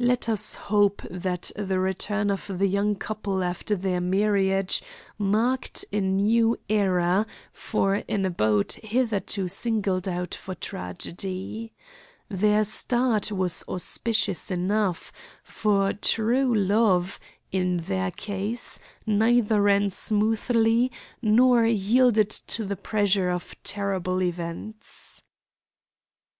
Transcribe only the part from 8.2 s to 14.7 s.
abode hitherto singled out for tragedy. Their start was auspicious